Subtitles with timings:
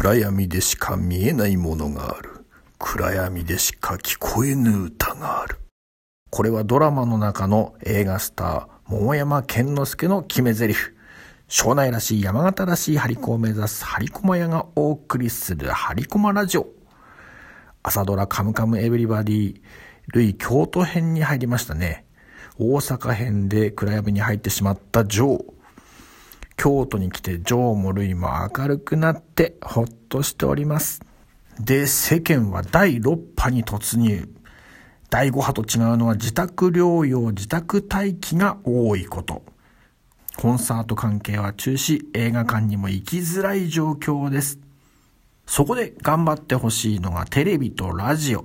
[0.00, 2.46] 暗闇でしか見えないものがある。
[2.78, 5.58] 暗闇でしか聞こえぬ歌がある。
[6.30, 10.78] これはドラマの中の映画スター、桃山健之助の決め台詞。
[11.48, 16.68] 庄内らしい山形らしい張り子を目指す張り駒屋がお送りする張り駒ラジオ。
[17.82, 19.60] 朝ドラカムカムエヴリバディ、
[20.12, 22.06] 類京都編に入りましたね。
[22.56, 25.57] 大阪編で暗闇に入ってしまったジョー。
[26.58, 31.00] 京都に来てジョーも類も明るくなってほっとしております。
[31.60, 34.28] で、世間は第6波に突入。
[35.08, 39.44] 第5波と違うのは自宅療養、自宅待機が多いこと。
[40.36, 44.58] コンサート関係は中止、映画館にも行きづらい状況です。
[45.46, 48.44] そこで頑張ってほしいのがテレビとラジオ。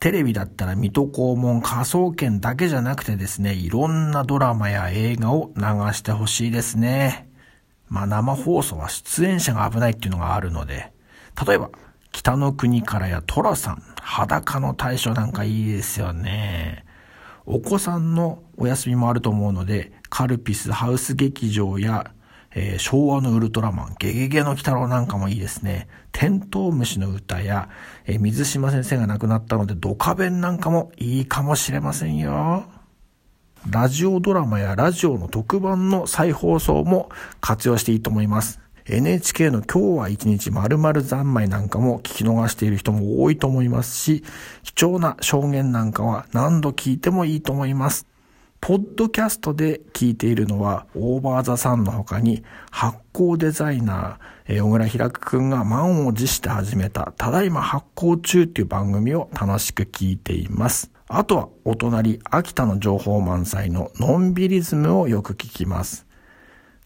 [0.00, 7.28] テレビだったら水戸黄門科捜研だけじゃなくてですね、いろんなドラマや映画を流してほしいですね。
[7.88, 10.92] まあ生放送は出演者が危ないっていうのがあるので、
[11.46, 11.70] 例えば、
[12.12, 16.84] 北の国からや寅さん、裸の大将なんかいいですよね。
[17.46, 22.12] お子さんのお休みもあると思うので、カルピスハウス劇場や、
[22.54, 25.88] えー、昭和のウルトラマン、ゲゲゲの鬼太郎なんかもいいですね。
[26.12, 27.68] テントウムシの歌や、
[28.06, 32.64] えー、水島先生が亡くなったのでドカベンなんかもいいかもしれませんよ。
[33.70, 37.08] ラジオドラマやラジオの特番の再放送も
[37.40, 38.60] 活用していいと思います。
[38.86, 44.22] NHK の今日は一日〇〇三昧なんかも聞き逃している人も多いと思いますし、
[44.62, 48.06] 貴重な証言なんかは何度聞いてもいいと思います。
[48.60, 60.93] ポッドキャストで聞いているのは、オーバーザさんの他に、発行デザイナー、え、小倉平くんが満を持して始めた、ただいま発行中っていう番組を楽しく聞いています。
[61.08, 66.06] あとは、お隣、秋田の情報満載ののんびりズムをよく聞きます。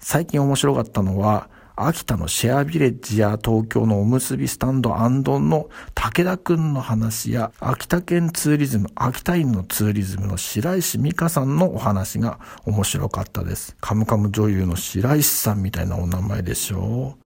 [0.00, 1.48] 最近面白かったのは、
[1.80, 13.76] 秋田のシェアビレッジや東京のおむすびスタンドアンドンの武田くんの話や秋田県ツーリズム、秋田院のツーリズムの白石美香さんのお話が面白かったです。
[13.80, 17.22] カムカム女優の白石さんみたいなお名前でしょう。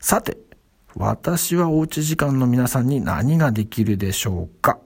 [0.00, 0.38] さて、
[0.94, 4.78] 私はおうち時間の皆さんに何ができるでしょうか？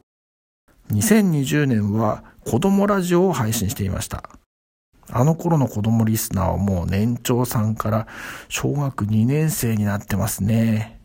[0.92, 4.28] 2020年は子供ラジオを配信していました。
[5.10, 8.06] あの頃の子供リスナーはもう年長さんから
[8.48, 11.00] 小学2年生になってますね。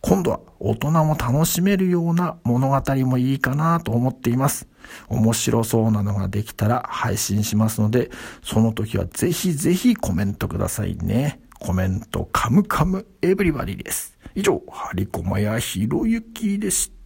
[0.00, 4.66] 今度は大人も楽しめるような物語もいいかなと思っています。
[5.08, 8.10] 面白そうなのができたら配信しますので、
[8.42, 11.40] その時はぜひぜひコメントくださいね。
[11.60, 14.18] コメントカムカムエブリバディです。
[14.34, 17.01] 以上、ハリコマヤひろゆきでした。